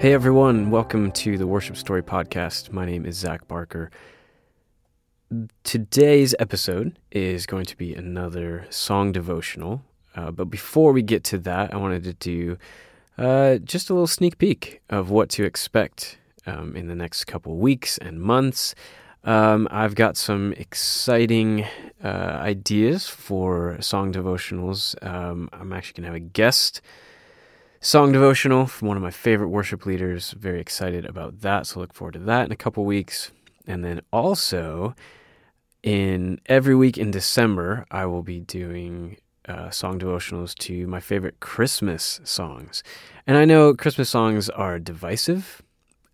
Hey 0.00 0.14
everyone, 0.14 0.70
welcome 0.70 1.12
to 1.12 1.36
the 1.36 1.46
Worship 1.46 1.76
Story 1.76 2.02
Podcast. 2.02 2.72
My 2.72 2.86
name 2.86 3.04
is 3.04 3.18
Zach 3.18 3.46
Barker. 3.46 3.90
Today's 5.62 6.34
episode 6.38 6.98
is 7.12 7.44
going 7.44 7.66
to 7.66 7.76
be 7.76 7.94
another 7.94 8.66
song 8.70 9.12
devotional. 9.12 9.82
Uh, 10.16 10.30
but 10.30 10.46
before 10.46 10.92
we 10.92 11.02
get 11.02 11.22
to 11.24 11.38
that, 11.40 11.74
I 11.74 11.76
wanted 11.76 12.04
to 12.04 12.14
do 12.14 12.56
uh, 13.18 13.56
just 13.58 13.90
a 13.90 13.92
little 13.92 14.06
sneak 14.06 14.38
peek 14.38 14.80
of 14.88 15.10
what 15.10 15.28
to 15.32 15.44
expect 15.44 16.16
um, 16.46 16.74
in 16.76 16.88
the 16.88 16.96
next 16.96 17.24
couple 17.24 17.58
weeks 17.58 17.98
and 17.98 18.22
months. 18.22 18.74
Um, 19.24 19.68
I've 19.70 19.96
got 19.96 20.16
some 20.16 20.54
exciting 20.54 21.66
uh, 22.02 22.38
ideas 22.40 23.06
for 23.06 23.76
song 23.82 24.14
devotionals. 24.14 24.94
Um, 25.06 25.50
I'm 25.52 25.74
actually 25.74 26.00
going 26.00 26.10
to 26.10 26.18
have 26.18 26.26
a 26.26 26.30
guest 26.32 26.80
song 27.82 28.12
devotional 28.12 28.66
from 28.66 28.88
one 28.88 28.96
of 28.96 29.02
my 29.02 29.10
favorite 29.10 29.48
worship 29.48 29.86
leaders. 29.86 30.32
Very 30.32 30.60
excited 30.60 31.06
about 31.06 31.40
that. 31.40 31.66
So 31.66 31.80
look 31.80 31.94
forward 31.94 32.12
to 32.12 32.18
that 32.20 32.46
in 32.46 32.52
a 32.52 32.56
couple 32.56 32.84
weeks. 32.84 33.30
And 33.66 33.84
then 33.84 34.02
also, 34.12 34.94
in 35.82 36.40
every 36.46 36.74
week 36.74 36.98
in 36.98 37.10
December, 37.10 37.86
I 37.90 38.04
will 38.04 38.22
be 38.22 38.40
doing 38.40 39.16
uh, 39.48 39.70
song 39.70 39.98
devotionals 39.98 40.54
to 40.58 40.86
my 40.86 41.00
favorite 41.00 41.40
Christmas 41.40 42.20
songs. 42.22 42.82
And 43.26 43.38
I 43.38 43.46
know 43.46 43.74
Christmas 43.74 44.10
songs 44.10 44.50
are 44.50 44.78
divisive. 44.78 45.62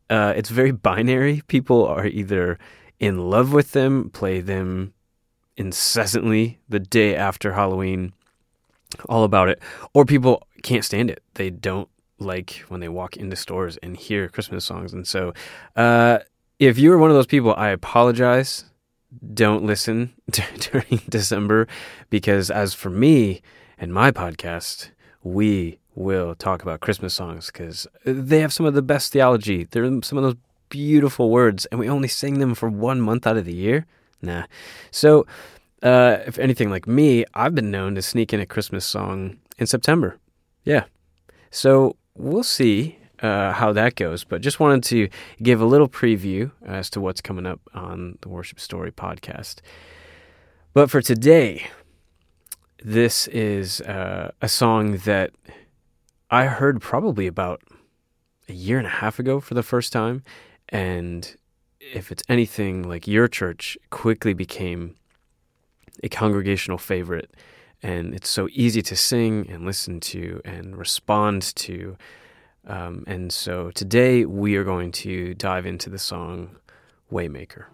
Uh, 0.08 0.32
it's 0.36 0.50
very 0.50 0.70
binary. 0.70 1.42
People 1.48 1.84
are 1.84 2.06
either 2.06 2.58
in 3.00 3.28
love 3.28 3.52
with 3.52 3.72
them, 3.72 4.10
play 4.10 4.40
them 4.40 4.94
incessantly 5.56 6.60
the 6.68 6.78
day 6.78 7.16
after 7.16 7.54
Halloween, 7.54 8.12
all 9.08 9.24
about 9.24 9.48
it, 9.48 9.60
or 9.94 10.04
people 10.04 10.46
can't 10.62 10.84
stand 10.84 11.10
it. 11.10 11.22
They 11.34 11.50
don't 11.50 11.88
like 12.18 12.64
when 12.68 12.80
they 12.80 12.88
walk 12.88 13.16
into 13.16 13.36
stores 13.36 13.76
and 13.78 13.96
hear 13.96 14.28
Christmas 14.28 14.64
songs. 14.64 14.92
And 14.92 15.06
so, 15.06 15.34
uh, 15.76 16.20
if 16.58 16.78
you 16.78 16.92
are 16.92 16.98
one 16.98 17.10
of 17.10 17.16
those 17.16 17.26
people, 17.26 17.54
I 17.54 17.68
apologize. 17.68 18.64
Don't 19.34 19.64
listen 19.64 20.14
during 20.58 21.00
December 21.08 21.68
because, 22.10 22.50
as 22.50 22.74
for 22.74 22.90
me 22.90 23.42
and 23.78 23.92
my 23.92 24.10
podcast, 24.10 24.90
we 25.22 25.78
will 25.94 26.34
talk 26.34 26.62
about 26.62 26.80
Christmas 26.80 27.14
songs 27.14 27.46
because 27.46 27.86
they 28.04 28.40
have 28.40 28.52
some 28.52 28.66
of 28.66 28.74
the 28.74 28.82
best 28.82 29.12
theology. 29.12 29.64
They're 29.64 30.02
some 30.02 30.18
of 30.18 30.24
those 30.24 30.36
beautiful 30.68 31.30
words, 31.30 31.66
and 31.66 31.78
we 31.78 31.88
only 31.88 32.08
sing 32.08 32.38
them 32.38 32.54
for 32.54 32.68
one 32.68 33.00
month 33.00 33.26
out 33.26 33.36
of 33.36 33.44
the 33.44 33.54
year. 33.54 33.86
Nah. 34.22 34.44
So, 34.90 35.26
uh, 35.82 36.18
if 36.26 36.38
anything 36.38 36.70
like 36.70 36.86
me, 36.86 37.24
I've 37.34 37.54
been 37.54 37.70
known 37.70 37.94
to 37.94 38.02
sneak 38.02 38.32
in 38.32 38.40
a 38.40 38.46
Christmas 38.46 38.84
song 38.84 39.38
in 39.58 39.66
September. 39.66 40.18
Yeah. 40.66 40.84
So 41.50 41.96
we'll 42.14 42.42
see 42.42 42.98
uh, 43.22 43.52
how 43.52 43.72
that 43.72 43.94
goes, 43.94 44.24
but 44.24 44.42
just 44.42 44.60
wanted 44.60 44.82
to 44.84 45.08
give 45.42 45.60
a 45.62 45.64
little 45.64 45.88
preview 45.88 46.50
as 46.66 46.90
to 46.90 47.00
what's 47.00 47.22
coming 47.22 47.46
up 47.46 47.60
on 47.72 48.18
the 48.20 48.28
Worship 48.28 48.60
Story 48.60 48.92
podcast. 48.92 49.60
But 50.74 50.90
for 50.90 51.00
today, 51.00 51.68
this 52.84 53.28
is 53.28 53.80
uh, 53.82 54.32
a 54.42 54.48
song 54.48 54.98
that 54.98 55.30
I 56.30 56.46
heard 56.46 56.82
probably 56.82 57.26
about 57.26 57.62
a 58.48 58.52
year 58.52 58.76
and 58.78 58.86
a 58.86 58.90
half 58.90 59.18
ago 59.18 59.40
for 59.40 59.54
the 59.54 59.62
first 59.62 59.92
time. 59.92 60.24
And 60.68 61.34
if 61.80 62.10
it's 62.10 62.24
anything 62.28 62.88
like 62.88 63.06
your 63.06 63.28
church, 63.28 63.78
quickly 63.90 64.34
became 64.34 64.96
a 66.02 66.08
congregational 66.08 66.78
favorite 66.78 67.30
and 67.82 68.14
it's 68.14 68.28
so 68.28 68.48
easy 68.52 68.82
to 68.82 68.96
sing 68.96 69.48
and 69.50 69.64
listen 69.64 70.00
to 70.00 70.40
and 70.44 70.76
respond 70.76 71.42
to. 71.56 71.96
Um, 72.66 73.04
and 73.06 73.32
so 73.32 73.70
today 73.70 74.24
we 74.24 74.56
are 74.56 74.64
going 74.64 74.92
to 74.92 75.34
dive 75.34 75.66
into 75.66 75.90
the 75.90 75.98
song 75.98 76.56
Waymaker. 77.12 77.66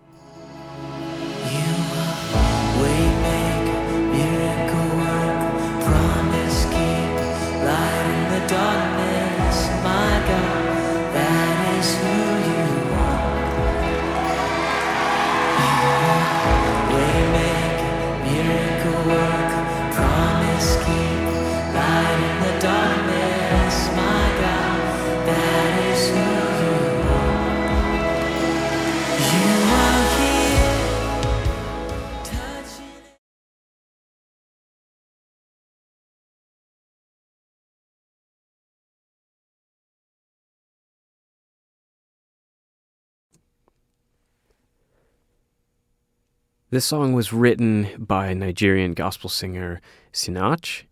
This 46.72 46.86
song 46.86 47.12
was 47.12 47.34
written 47.34 47.86
by 47.98 48.32
Nigerian 48.32 48.94
gospel 48.94 49.28
singer 49.28 49.82
Sinach 50.10 50.84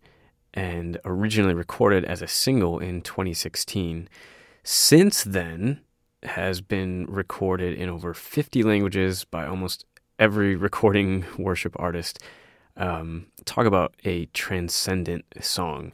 and 0.53 0.99
originally 1.03 1.55
recorded 1.55 2.05
as 2.05 2.21
a 2.21 2.27
single 2.27 2.77
in 2.77 3.01
2016. 3.01 4.07
Since 4.63 5.23
then, 5.23 5.81
has 6.21 6.61
been 6.61 7.07
recorded 7.09 7.73
in 7.73 7.89
over 7.89 8.13
50 8.13 8.61
languages 8.61 9.25
by 9.25 9.47
almost 9.47 9.85
every 10.19 10.55
recording 10.67 11.25
worship 11.39 11.75
artist. 11.79 12.19
Um, 12.77 13.25
talk 13.45 13.65
about 13.65 13.95
a 14.05 14.27
transcendent 14.27 15.25
song. 15.41 15.93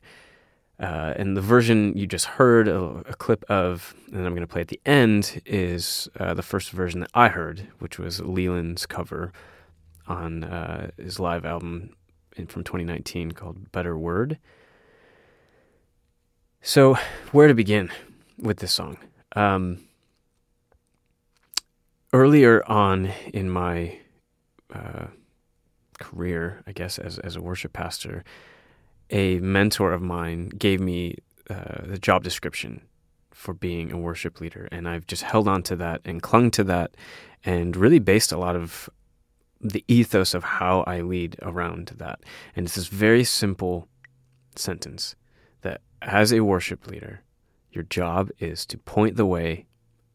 Uh, 0.81 1.13
and 1.15 1.37
the 1.37 1.41
version 1.41 1.97
you 1.97 2.07
just 2.07 2.25
heard 2.25 2.67
a, 2.67 2.81
a 3.07 3.15
clip 3.15 3.45
of, 3.49 3.95
and 4.11 4.25
I'm 4.25 4.33
going 4.33 4.41
to 4.41 4.47
play 4.47 4.59
at 4.59 4.67
the 4.67 4.81
end, 4.85 5.41
is 5.45 6.09
uh, 6.19 6.33
the 6.33 6.43
first 6.43 6.71
version 6.71 6.99
that 6.99 7.11
I 7.13 7.29
heard, 7.29 7.69
which 7.79 7.97
was 7.97 8.19
Leeland's 8.19 8.85
cover 8.85 9.31
on 10.07 10.43
uh, 10.43 10.91
his 10.97 11.19
live 11.19 11.45
album 11.45 11.95
from 12.47 12.63
2019 12.63 13.31
called 13.31 13.71
Better 13.71 13.97
Word. 13.97 14.37
So, 16.61 16.97
where 17.31 17.47
to 17.47 17.53
begin 17.53 17.91
with 18.37 18.57
this 18.57 18.71
song? 18.71 18.97
Um, 19.35 19.79
earlier 22.13 22.63
on 22.69 23.07
in 23.33 23.49
my 23.49 23.99
uh, 24.73 25.07
career, 25.99 26.63
I 26.67 26.71
guess, 26.71 26.99
as, 26.99 27.19
as 27.19 27.35
a 27.35 27.41
worship 27.41 27.73
pastor, 27.73 28.23
a 29.09 29.39
mentor 29.39 29.93
of 29.93 30.01
mine 30.01 30.49
gave 30.49 30.79
me 30.79 31.15
uh, 31.49 31.85
the 31.85 31.97
job 31.97 32.23
description 32.23 32.81
for 33.31 33.53
being 33.53 33.91
a 33.91 33.97
worship 33.97 34.41
leader. 34.41 34.67
And 34.71 34.89
I've 34.89 35.07
just 35.07 35.23
held 35.23 35.47
on 35.47 35.63
to 35.63 35.75
that 35.77 36.01
and 36.05 36.21
clung 36.21 36.51
to 36.51 36.63
that 36.65 36.95
and 37.45 37.75
really 37.75 37.99
based 37.99 38.31
a 38.31 38.37
lot 38.37 38.55
of 38.55 38.89
the 39.61 39.83
ethos 39.87 40.33
of 40.33 40.43
how 40.43 40.83
I 40.87 41.01
lead 41.01 41.35
around 41.41 41.93
that. 41.97 42.19
And 42.55 42.65
it's 42.65 42.75
this 42.75 42.87
very 42.87 43.23
simple 43.23 43.87
sentence 44.55 45.15
that 45.61 45.81
as 46.01 46.31
a 46.31 46.41
worship 46.41 46.87
leader, 46.87 47.21
your 47.71 47.83
job 47.83 48.29
is 48.39 48.65
to 48.67 48.77
point 48.77 49.17
the 49.17 49.25
way 49.25 49.65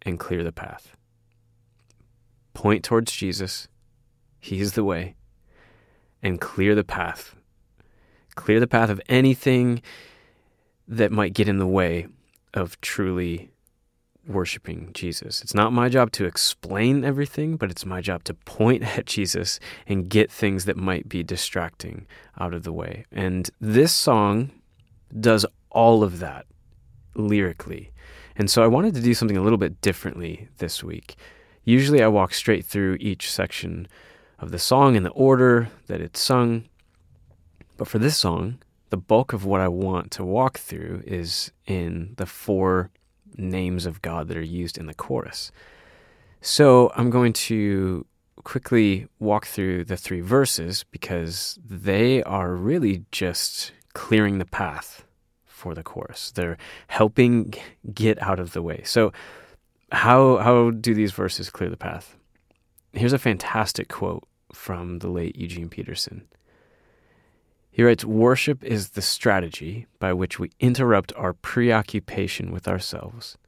and 0.03 0.19
clear 0.19 0.43
the 0.43 0.53
path. 0.53 0.97
Point 2.55 2.85
towards 2.85 3.13
Jesus, 3.13 3.69
He 4.39 4.61
is 4.61 4.73
the 4.73 4.85
way, 4.85 5.15
and 6.23 6.41
clear 6.41 6.75
the 6.75 6.85
path. 6.85 7.35
Clear 8.35 8.61
the 8.61 8.67
path 8.67 8.91
of 8.91 9.01
anything 9.09 9.83
that 10.89 11.13
might 11.13 11.35
get 11.35 11.49
in 11.49 11.59
the 11.59 11.67
way 11.67 12.07
of 12.55 12.81
truly 12.81 13.52
worshiping 14.27 14.91
Jesus. 14.93 15.43
It's 15.43 15.55
not 15.55 15.73
my 15.73 15.89
job 15.89 16.13
to 16.13 16.25
explain 16.25 17.05
everything, 17.05 17.57
but 17.57 17.71
it's 17.71 17.87
my 17.87 18.01
job 18.01 18.25
to 18.25 18.35
point 18.35 18.83
at 18.99 19.07
Jesus 19.07 19.59
and 19.87 20.09
get 20.09 20.31
things 20.31 20.65
that 20.65 20.77
might 20.77 21.09
be 21.09 21.23
distracting 21.23 22.07
out 22.39 22.55
of 22.55 22.63
the 22.63 22.73
way. 22.73 23.05
And 23.11 23.51
this 23.61 23.93
song 23.93 24.51
does 25.19 25.47
all 25.71 26.03
of 26.03 26.19
that 26.21 26.47
lyrically. 27.15 27.91
And 28.37 28.51
so 28.51 28.63
I 28.63 28.67
wanted 28.69 28.95
to 28.95 29.03
do 29.03 29.15
something 29.15 29.37
a 29.37 29.43
little 29.43 29.59
bit 29.59 29.81
differently 29.81 30.49
this 30.59 30.83
week. 30.83 31.17
Usually 31.65 32.03
I 32.03 32.09
walk 32.09 32.35
straight 32.35 32.65
through 32.65 32.97
each 33.01 33.31
section 33.31 33.87
of 34.39 34.51
the 34.51 34.59
song 34.59 34.97
in 34.97 35.03
the 35.03 35.11
order 35.11 35.69
that 35.87 36.01
it's 36.01 36.21
sung. 36.21 36.65
But 37.77 37.89
for 37.89 37.99
this 37.99 38.17
song, 38.17 38.59
the 38.91 38.97
bulk 38.97 39.33
of 39.33 39.45
what 39.45 39.61
I 39.61 39.69
want 39.69 40.11
to 40.13 40.25
walk 40.25 40.59
through 40.59 41.03
is 41.07 41.53
in 41.67 42.15
the 42.17 42.27
four 42.27 42.91
names 43.37 43.87
of 43.87 44.03
God 44.03 44.29
that 44.29 44.37
are 44.37 44.43
used 44.43 44.79
in 44.79 44.87
the 44.87 44.95
chorus. 44.95 45.53
So 46.41 46.93
I'm 46.97 47.11
going 47.11 47.33
to 47.35 48.07
quickly 48.45 49.07
walk 49.19 49.47
through 49.47 49.85
the 49.85 49.97
three 49.97 50.21
verses 50.21 50.85
because 50.91 51.59
they 51.65 52.23
are 52.25 52.55
really 52.55 53.05
just 53.13 53.73
clearing 53.95 54.39
the 54.39 54.45
path 54.45 55.05
for 55.45 55.75
the 55.75 55.83
chorus. 55.83 56.33
They're 56.33 56.59
helping 56.89 57.55
get 57.95 58.21
out 58.21 58.41
of 58.41 58.53
the 58.53 58.63
way. 58.63 58.83
So, 58.85 59.13
how 59.93 60.39
how 60.39 60.71
do 60.71 60.95
these 60.95 61.13
verses 61.13 61.51
clear 61.51 61.71
the 61.71 61.77
path? 61.77 62.17
Here's 62.93 63.13
a 63.13 63.19
fantastic 63.19 63.89
quote 63.89 64.27
from 64.53 64.99
the 64.99 65.09
late 65.09 65.37
Eugene 65.37 65.69
Peterson. 65.69 66.27
He 67.75 67.83
writes 67.83 68.05
Worship 68.05 68.63
is 68.63 68.91
the 68.91 69.01
strategy 69.01 69.87
by 69.99 70.13
which 70.13 70.39
we 70.39 70.51
interrupt 70.61 71.11
our 71.17 71.33
preoccupation 71.33 72.53
with 72.53 72.69
ourselves 72.69 73.39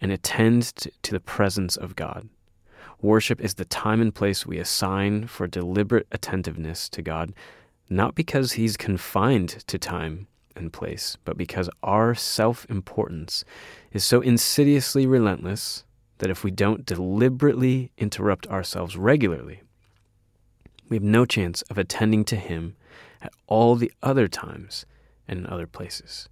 and 0.00 0.10
attend 0.10 0.62
to 1.02 1.12
the 1.12 1.20
presence 1.20 1.76
of 1.76 1.94
God. 1.94 2.30
Worship 3.02 3.42
is 3.42 3.54
the 3.54 3.66
time 3.66 4.00
and 4.00 4.14
place 4.14 4.46
we 4.46 4.58
assign 4.58 5.26
for 5.26 5.46
deliberate 5.46 6.06
attentiveness 6.10 6.88
to 6.88 7.02
God, 7.02 7.34
not 7.90 8.14
because 8.14 8.52
He's 8.52 8.78
confined 8.78 9.50
to 9.66 9.78
time 9.78 10.28
and 10.56 10.72
place, 10.72 11.18
but 11.26 11.36
because 11.36 11.68
our 11.82 12.14
self 12.14 12.66
importance 12.70 13.44
is 13.92 14.02
so 14.02 14.22
insidiously 14.22 15.06
relentless 15.06 15.84
that 16.18 16.30
if 16.30 16.42
we 16.42 16.50
don't 16.50 16.86
deliberately 16.86 17.92
interrupt 17.98 18.46
ourselves 18.46 18.96
regularly, 18.96 19.60
we 20.88 20.96
have 20.96 21.04
no 21.04 21.26
chance 21.26 21.60
of 21.62 21.76
attending 21.76 22.24
to 22.24 22.36
Him 22.36 22.74
at 23.20 23.32
all 23.46 23.74
the 23.76 23.92
other 24.02 24.28
times 24.28 24.86
and 25.26 25.40
in 25.40 25.46
other 25.46 25.66
places. 25.66 26.28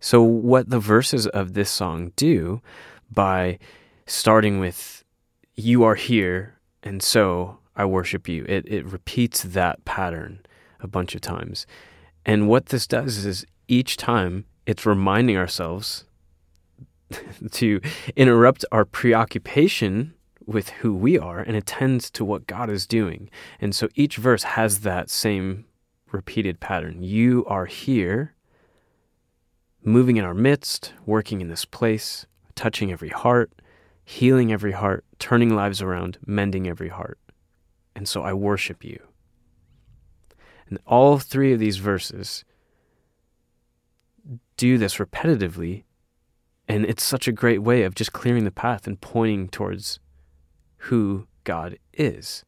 So, 0.00 0.22
what 0.22 0.68
the 0.68 0.78
verses 0.78 1.26
of 1.28 1.54
this 1.54 1.70
song 1.70 2.12
do 2.16 2.60
by 3.10 3.58
starting 4.06 4.60
with, 4.60 5.04
You 5.54 5.84
are 5.84 5.94
here, 5.94 6.58
and 6.82 7.02
so 7.02 7.58
I 7.76 7.84
worship 7.84 8.28
you, 8.28 8.44
it, 8.48 8.66
it 8.68 8.84
repeats 8.84 9.42
that 9.42 9.84
pattern 9.84 10.40
a 10.80 10.86
bunch 10.86 11.14
of 11.14 11.20
times. 11.20 11.66
And 12.24 12.48
what 12.48 12.66
this 12.66 12.86
does 12.86 13.24
is 13.24 13.44
each 13.68 13.96
time 13.96 14.44
it's 14.66 14.86
reminding 14.86 15.36
ourselves 15.36 16.04
to 17.52 17.80
interrupt 18.16 18.64
our 18.72 18.84
preoccupation 18.84 20.14
with 20.46 20.68
who 20.70 20.94
we 20.94 21.18
are 21.18 21.40
and 21.40 21.56
attend 21.56 22.00
to 22.02 22.24
what 22.24 22.46
God 22.46 22.70
is 22.70 22.86
doing. 22.86 23.30
And 23.60 23.74
so 23.74 23.88
each 23.94 24.16
verse 24.16 24.42
has 24.42 24.80
that 24.80 25.10
same 25.10 25.64
repeated 26.14 26.60
pattern. 26.60 27.02
You 27.02 27.44
are 27.46 27.66
here, 27.66 28.34
moving 29.82 30.16
in 30.16 30.24
our 30.24 30.32
midst, 30.32 30.94
working 31.04 31.40
in 31.40 31.48
this 31.48 31.64
place, 31.64 32.26
touching 32.54 32.90
every 32.90 33.10
heart, 33.10 33.50
healing 34.04 34.52
every 34.52 34.72
heart, 34.72 35.04
turning 35.18 35.54
lives 35.54 35.82
around, 35.82 36.18
mending 36.24 36.66
every 36.66 36.88
heart. 36.88 37.18
And 37.96 38.08
so 38.08 38.22
I 38.22 38.32
worship 38.32 38.84
you. 38.84 39.00
And 40.68 40.78
all 40.86 41.18
three 41.18 41.52
of 41.52 41.58
these 41.58 41.76
verses 41.76 42.44
do 44.56 44.78
this 44.78 44.96
repetitively. 44.96 45.84
And 46.66 46.86
it's 46.86 47.04
such 47.04 47.28
a 47.28 47.32
great 47.32 47.62
way 47.62 47.82
of 47.82 47.94
just 47.94 48.12
clearing 48.12 48.44
the 48.44 48.50
path 48.50 48.86
and 48.86 49.00
pointing 49.00 49.48
towards 49.48 50.00
who 50.76 51.26
God 51.44 51.78
is. 51.92 52.44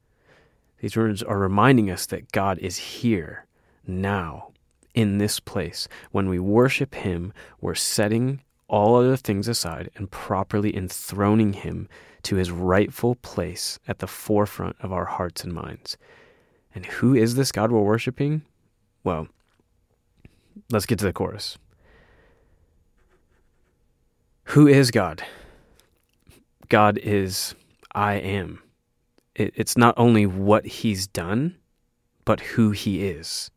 These 0.81 0.97
words 0.97 1.23
are 1.23 1.39
reminding 1.39 1.91
us 1.91 2.07
that 2.07 2.33
God 2.33 2.59
is 2.59 2.77
here, 2.77 3.46
now, 3.87 4.53
in 4.97 5.19
this 5.19 5.39
place. 5.39 5.87
When 6.11 6.29
we 6.29 6.41
worship 6.41 6.97
Him, 6.97 7.33
we're 7.61 7.77
setting 7.77 8.41
all 8.67 8.97
other 8.97 9.17
things 9.17 9.47
aside 9.47 9.91
and 9.95 10.11
properly 10.11 10.75
enthroning 10.75 11.53
Him 11.53 11.89
to 12.23 12.35
His 12.35 12.51
rightful 12.51 13.15
place 13.17 13.79
at 13.87 14.01
the 14.01 14.09
forefront 14.09 14.75
of 14.81 14.93
our 14.93 15.05
hearts 15.05 15.45
and 15.45 15.53
minds. 15.53 15.97
And 16.75 16.85
who 16.87 17.15
is 17.15 17.37
this 17.37 17.53
God 17.53 17.71
we're 17.71 17.81
worshiping? 17.81 18.43
Well, 19.05 19.29
let's 20.71 20.87
get 20.87 20.99
to 20.99 21.05
the 21.05 21.13
chorus. 21.13 21.59
Who 24.51 24.67
is 24.67 24.91
God? 24.91 25.23
God 26.69 26.99
is 26.99 27.55
I 27.95 28.15
am. 28.15 28.63
It's 29.35 29.77
not 29.77 29.95
only 29.99 30.25
what 30.25 30.65
he's 30.65 31.07
done, 31.07 31.57
but 32.25 32.41
who 32.41 32.71
he 32.71 33.07
is 33.07 33.51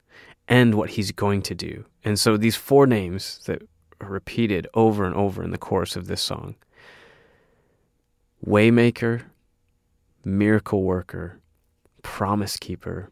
and 0.50 0.74
what 0.74 0.90
he's 0.92 1.12
going 1.12 1.44
to 1.44 1.56
do. 1.56 1.86
And 2.04 2.20
so 2.20 2.36
these 2.36 2.56
four 2.56 2.88
names 2.88 3.40
that 3.46 3.62
are 4.02 4.10
repeated 4.10 4.68
over 4.74 5.06
and 5.06 5.16
over 5.16 5.44
in 5.44 5.52
the 5.52 5.58
chorus 5.58 5.96
of 5.96 6.08
this 6.08 6.22
song 6.22 6.56
Waymaker, 8.46 9.24
Miracle 10.26 10.84
Worker, 10.84 11.40
Promise 12.02 12.58
Keeper, 12.58 13.12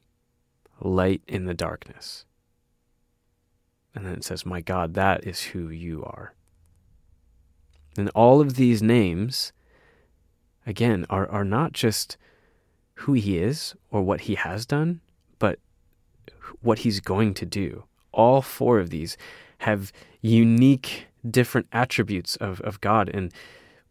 Light 0.81 1.21
in 1.27 1.45
the 1.45 1.53
Darkness. 1.53 2.25
And 3.93 4.05
then 4.05 4.13
it 4.13 4.23
says, 4.23 4.45
My 4.45 4.61
God, 4.61 4.93
that 4.95 5.25
is 5.25 5.41
who 5.41 5.69
you 5.69 6.03
are. 6.03 6.33
And 7.97 8.09
all 8.09 8.41
of 8.41 8.55
these 8.55 8.81
names, 8.81 9.51
again, 10.65 11.05
are, 11.09 11.27
are 11.29 11.43
not 11.43 11.73
just 11.73 12.15
who 13.01 13.13
he 13.13 13.37
is 13.37 13.75
or 13.91 14.01
what 14.01 14.21
he 14.21 14.35
has 14.35 14.65
done, 14.65 15.01
what 16.61 16.79
he's 16.79 16.99
going 16.99 17.33
to 17.35 17.45
do. 17.45 17.83
All 18.11 18.41
four 18.41 18.79
of 18.79 18.89
these 18.89 19.17
have 19.59 19.91
unique, 20.21 21.07
different 21.29 21.67
attributes 21.71 22.35
of, 22.37 22.61
of 22.61 22.81
God. 22.81 23.09
And 23.09 23.33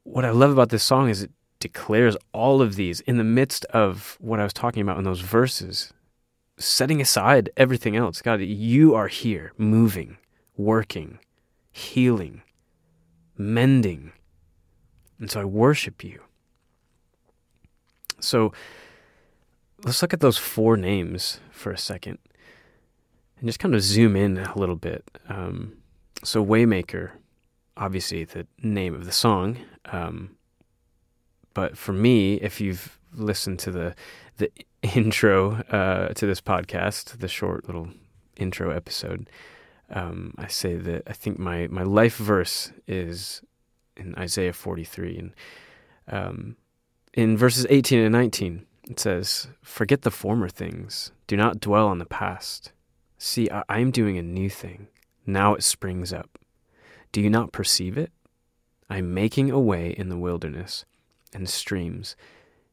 what 0.02 0.24
I 0.24 0.30
love 0.30 0.50
about 0.50 0.70
this 0.70 0.82
song 0.82 1.08
is 1.08 1.22
it 1.22 1.30
declares 1.60 2.16
all 2.32 2.62
of 2.62 2.76
these 2.76 3.00
in 3.00 3.16
the 3.16 3.24
midst 3.24 3.64
of 3.66 4.16
what 4.20 4.40
I 4.40 4.44
was 4.44 4.52
talking 4.52 4.82
about 4.82 4.98
in 4.98 5.04
those 5.04 5.20
verses, 5.20 5.92
setting 6.58 7.00
aside 7.00 7.50
everything 7.56 7.96
else. 7.96 8.22
God, 8.22 8.40
you 8.40 8.94
are 8.94 9.08
here, 9.08 9.52
moving, 9.56 10.18
working, 10.56 11.18
healing, 11.72 12.42
mending. 13.36 14.12
And 15.18 15.30
so 15.30 15.40
I 15.40 15.44
worship 15.44 16.04
you. 16.04 16.20
So 18.20 18.52
let's 19.84 20.02
look 20.02 20.12
at 20.12 20.20
those 20.20 20.38
four 20.38 20.76
names 20.76 21.40
for 21.50 21.70
a 21.70 21.78
second 21.78 22.18
and 23.38 23.46
just 23.46 23.58
kind 23.58 23.74
of 23.74 23.82
zoom 23.82 24.16
in 24.16 24.38
a 24.38 24.58
little 24.58 24.76
bit. 24.76 25.04
Um, 25.28 25.74
so, 26.22 26.44
Waymaker, 26.44 27.10
obviously 27.76 28.24
the 28.24 28.46
name 28.62 28.94
of 28.94 29.04
the 29.04 29.12
song. 29.12 29.58
Um, 29.86 30.36
but 31.54 31.76
for 31.76 31.92
me, 31.92 32.34
if 32.34 32.60
you've 32.60 32.98
listened 33.14 33.58
to 33.60 33.70
the 33.70 33.94
the 34.36 34.50
intro 34.94 35.62
uh, 35.70 36.08
to 36.08 36.26
this 36.26 36.40
podcast, 36.40 37.18
the 37.18 37.28
short 37.28 37.66
little 37.66 37.88
intro 38.36 38.70
episode, 38.70 39.28
um, 39.90 40.34
I 40.36 40.48
say 40.48 40.76
that 40.76 41.02
I 41.06 41.12
think 41.12 41.38
my, 41.38 41.68
my 41.68 41.82
life 41.82 42.16
verse 42.16 42.72
is 42.86 43.42
in 43.96 44.14
Isaiah 44.16 44.52
43. 44.52 45.18
And 45.18 45.34
um, 46.08 46.56
in 47.14 47.36
verses 47.36 47.66
18 47.70 48.00
and 48.00 48.12
19, 48.12 48.66
it 48.90 49.00
says, 49.00 49.48
Forget 49.62 50.02
the 50.02 50.10
former 50.10 50.48
things, 50.48 51.12
do 51.26 51.36
not 51.36 51.60
dwell 51.60 51.88
on 51.88 51.98
the 51.98 52.06
past. 52.06 52.72
See, 53.18 53.48
I, 53.50 53.80
am 53.80 53.90
doing 53.90 54.18
a 54.18 54.22
new 54.22 54.50
thing. 54.50 54.88
Now 55.26 55.54
it 55.54 55.62
springs 55.62 56.12
up. 56.12 56.38
Do 57.12 57.20
you 57.20 57.30
not 57.30 57.52
perceive 57.52 57.96
it? 57.96 58.12
I 58.90 58.98
am 58.98 59.14
making 59.14 59.50
a 59.50 59.60
way 59.60 59.90
in 59.90 60.08
the 60.08 60.18
wilderness 60.18 60.84
and 61.32 61.48
streams 61.48 62.14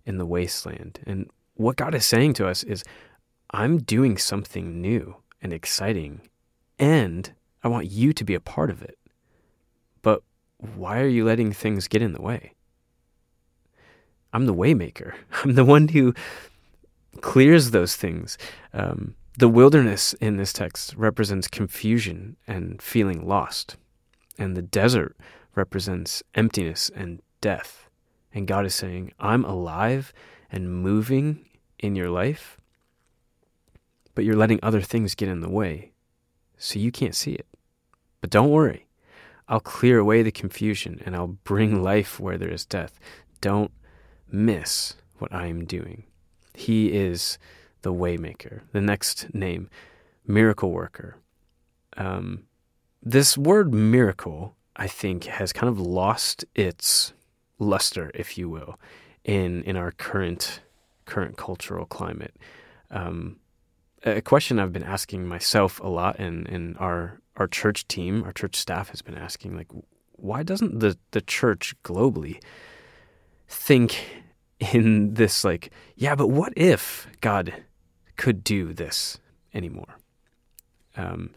in 0.05 0.17
the 0.17 0.25
wasteland. 0.25 0.99
And 1.05 1.29
what 1.55 1.77
God 1.77 1.95
is 1.95 2.05
saying 2.05 2.33
to 2.35 2.47
us 2.47 2.63
is, 2.63 2.83
I'm 3.51 3.79
doing 3.79 4.17
something 4.17 4.81
new 4.81 5.15
and 5.41 5.53
exciting 5.53 6.21
and 6.79 7.31
I 7.63 7.67
want 7.67 7.89
you 7.89 8.13
to 8.13 8.23
be 8.23 8.33
a 8.33 8.39
part 8.39 8.69
of 8.69 8.81
it. 8.81 8.97
But 10.01 10.21
why 10.57 10.99
are 10.99 11.07
you 11.07 11.23
letting 11.23 11.53
things 11.53 11.87
get 11.87 12.01
in 12.01 12.13
the 12.13 12.21
way? 12.21 12.53
I'm 14.33 14.45
the 14.45 14.53
waymaker. 14.53 15.13
I'm 15.43 15.53
the 15.53 15.65
one 15.65 15.87
who 15.87 16.13
clears 17.21 17.71
those 17.71 17.95
things. 17.95 18.37
Um, 18.73 19.15
the 19.37 19.49
wilderness 19.49 20.13
in 20.15 20.37
this 20.37 20.53
text 20.53 20.95
represents 20.95 21.47
confusion 21.47 22.37
and 22.47 22.81
feeling 22.81 23.27
lost, 23.27 23.77
and 24.37 24.55
the 24.55 24.61
desert 24.61 25.15
represents 25.55 26.21
emptiness 26.35 26.91
and 26.95 27.21
death. 27.41 27.89
And 28.33 28.47
God 28.47 28.65
is 28.65 28.75
saying, 28.75 29.11
I'm 29.19 29.45
alive 29.45 30.13
and 30.51 30.73
moving 30.73 31.45
in 31.79 31.95
your 31.95 32.09
life, 32.09 32.57
but 34.15 34.23
you're 34.23 34.35
letting 34.35 34.59
other 34.61 34.81
things 34.81 35.15
get 35.15 35.29
in 35.29 35.41
the 35.41 35.49
way 35.49 35.91
so 36.57 36.79
you 36.79 36.91
can't 36.91 37.15
see 37.15 37.33
it. 37.33 37.47
But 38.21 38.29
don't 38.29 38.51
worry, 38.51 38.87
I'll 39.47 39.59
clear 39.59 39.99
away 39.99 40.23
the 40.23 40.31
confusion 40.31 41.01
and 41.05 41.15
I'll 41.15 41.27
bring 41.43 41.83
life 41.83 42.19
where 42.19 42.37
there 42.37 42.51
is 42.51 42.65
death. 42.65 42.99
Don't 43.41 43.71
miss 44.31 44.95
what 45.17 45.33
I 45.33 45.47
am 45.47 45.65
doing. 45.65 46.03
He 46.53 46.93
is 46.93 47.37
the 47.83 47.93
waymaker. 47.93 48.61
The 48.71 48.81
next 48.81 49.33
name, 49.33 49.69
miracle 50.25 50.71
worker. 50.71 51.17
Um, 51.95 52.43
this 53.01 53.37
word 53.37 53.73
miracle, 53.73 54.55
I 54.75 54.87
think, 54.87 55.25
has 55.25 55.53
kind 55.53 55.69
of 55.69 55.79
lost 55.79 56.43
its 56.55 57.13
luster, 57.59 58.11
if 58.13 58.37
you 58.37 58.49
will, 58.49 58.79
in 59.23 59.63
in 59.63 59.77
our 59.77 59.91
current 59.91 60.61
current 61.05 61.37
cultural 61.37 61.85
climate. 61.85 62.35
Um, 62.89 63.37
a 64.03 64.21
question 64.21 64.59
I've 64.59 64.73
been 64.73 64.83
asking 64.83 65.27
myself 65.27 65.79
a 65.79 65.87
lot 65.87 66.19
in, 66.19 66.45
in 66.47 66.75
our 66.77 67.19
our 67.35 67.47
church 67.47 67.87
team, 67.87 68.23
our 68.23 68.31
church 68.31 68.55
staff 68.55 68.89
has 68.89 69.01
been 69.01 69.17
asking, 69.17 69.57
like, 69.57 69.69
why 70.11 70.43
doesn't 70.43 70.79
the, 70.79 70.97
the 71.11 71.21
church 71.21 71.75
globally 71.83 72.41
think 73.47 74.21
in 74.59 75.15
this, 75.15 75.43
like, 75.43 75.71
yeah, 75.95 76.15
but 76.15 76.27
what 76.27 76.53
if 76.55 77.07
God 77.21 77.53
could 78.17 78.43
do 78.43 78.73
this 78.73 79.19
anymore? 79.53 79.97
Um, 80.95 81.31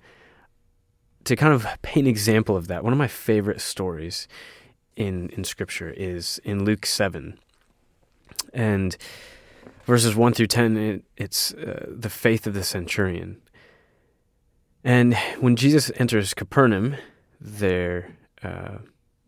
to 1.24 1.36
kind 1.36 1.52
of 1.52 1.66
paint 1.82 2.06
an 2.06 2.10
example 2.10 2.56
of 2.56 2.68
that, 2.68 2.84
one 2.84 2.92
of 2.92 2.98
my 2.98 3.08
favorite 3.08 3.60
stories 3.60 4.28
in, 4.96 5.28
in 5.30 5.44
Scripture 5.44 5.90
is 5.90 6.40
in 6.44 6.64
Luke 6.64 6.86
7. 6.86 7.38
And 8.52 8.96
verses 9.84 10.16
1 10.16 10.34
through 10.34 10.46
10, 10.46 10.76
it, 10.76 11.04
it's 11.16 11.52
uh, 11.54 11.86
the 11.88 12.10
faith 12.10 12.46
of 12.46 12.54
the 12.54 12.64
centurion. 12.64 13.42
And 14.82 15.14
when 15.40 15.56
Jesus 15.56 15.90
enters 15.96 16.32
Capernaum, 16.32 16.96
there, 17.40 18.16
uh, 18.42 18.78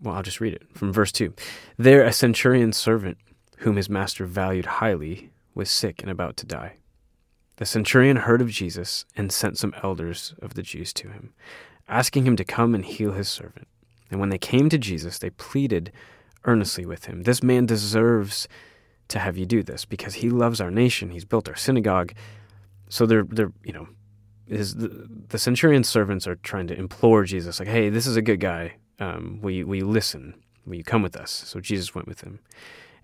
well, 0.00 0.14
I'll 0.14 0.22
just 0.22 0.40
read 0.40 0.54
it 0.54 0.62
from 0.72 0.92
verse 0.92 1.12
2. 1.12 1.34
There, 1.76 2.04
a 2.04 2.12
centurion's 2.12 2.76
servant, 2.76 3.18
whom 3.58 3.76
his 3.76 3.90
master 3.90 4.24
valued 4.24 4.66
highly, 4.66 5.30
was 5.54 5.68
sick 5.68 6.00
and 6.00 6.10
about 6.10 6.36
to 6.38 6.46
die. 6.46 6.76
The 7.58 7.66
centurion 7.66 8.18
heard 8.18 8.40
of 8.40 8.50
Jesus 8.50 9.04
and 9.16 9.32
sent 9.32 9.58
some 9.58 9.74
elders 9.82 10.32
of 10.40 10.54
the 10.54 10.62
Jews 10.62 10.92
to 10.94 11.08
him, 11.08 11.34
asking 11.88 12.24
him 12.24 12.36
to 12.36 12.44
come 12.44 12.72
and 12.72 12.84
heal 12.84 13.12
his 13.12 13.28
servant. 13.28 13.66
And 14.10 14.20
when 14.20 14.28
they 14.28 14.38
came 14.38 14.68
to 14.68 14.78
Jesus, 14.78 15.18
they 15.18 15.30
pleaded 15.30 15.92
earnestly 16.44 16.86
with 16.86 17.06
him, 17.06 17.24
This 17.24 17.42
man 17.42 17.66
deserves 17.66 18.46
to 19.08 19.18
have 19.18 19.36
you 19.36 19.44
do 19.44 19.64
this 19.64 19.84
because 19.84 20.14
he 20.14 20.30
loves 20.30 20.60
our 20.60 20.70
nation. 20.70 21.10
He's 21.10 21.24
built 21.24 21.48
our 21.48 21.56
synagogue. 21.56 22.12
So 22.88 23.06
they're, 23.06 23.24
they're 23.24 23.52
you 23.64 23.72
know, 23.72 23.88
is 24.46 24.76
the, 24.76 25.08
the 25.28 25.38
centurion's 25.38 25.88
servants 25.88 26.28
are 26.28 26.36
trying 26.36 26.68
to 26.68 26.78
implore 26.78 27.24
Jesus, 27.24 27.58
like, 27.58 27.68
hey, 27.68 27.88
this 27.88 28.06
is 28.06 28.16
a 28.16 28.22
good 28.22 28.38
guy. 28.38 28.76
Um, 29.00 29.40
will, 29.42 29.50
you, 29.50 29.66
will 29.66 29.76
you 29.76 29.88
listen? 29.88 30.34
Will 30.64 30.76
you 30.76 30.84
come 30.84 31.02
with 31.02 31.16
us? 31.16 31.30
So 31.30 31.58
Jesus 31.58 31.94
went 31.94 32.06
with 32.06 32.20
him. 32.20 32.38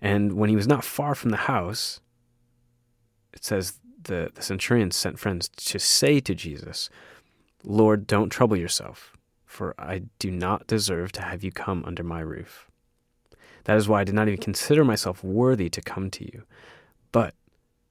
And 0.01 0.33
when 0.33 0.49
he 0.49 0.55
was 0.55 0.67
not 0.67 0.83
far 0.85 1.13
from 1.13 1.31
the 1.31 1.37
house, 1.37 1.99
it 3.33 3.43
says 3.43 3.79
the, 4.05 4.31
the 4.33 4.41
centurion 4.41 4.91
sent 4.91 5.19
friends 5.19 5.49
to 5.49 5.79
say 5.79 6.19
to 6.21 6.33
Jesus, 6.33 6.89
Lord, 7.63 8.07
don't 8.07 8.29
trouble 8.29 8.57
yourself, 8.57 9.15
for 9.45 9.75
I 9.77 10.03
do 10.19 10.31
not 10.31 10.67
deserve 10.67 11.11
to 11.13 11.21
have 11.21 11.43
you 11.43 11.51
come 11.51 11.83
under 11.85 12.03
my 12.03 12.21
roof. 12.21 12.69
That 13.65 13.77
is 13.77 13.87
why 13.87 14.01
I 14.01 14.03
did 14.03 14.15
not 14.15 14.27
even 14.27 14.39
consider 14.39 14.85
myself 14.85 15.23
worthy 15.23 15.69
to 15.69 15.81
come 15.81 16.09
to 16.11 16.23
you. 16.23 16.43
But 17.11 17.33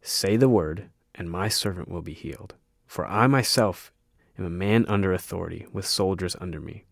say 0.03 0.37
the 0.37 0.49
word, 0.49 0.89
and 1.15 1.31
my 1.31 1.49
servant 1.49 1.89
will 1.89 2.03
be 2.03 2.15
healed. 2.15 2.55
For 2.87 3.07
I 3.07 3.27
myself 3.27 3.93
am 4.39 4.45
a 4.45 4.51
man 4.51 4.85
under 4.89 5.13
authority, 5.13 5.67
with 5.73 5.87
soldiers 5.87 6.37
under 6.41 6.61
me. 6.61 6.85